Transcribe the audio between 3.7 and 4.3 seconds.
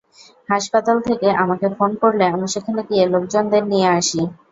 নিয়ে আসি।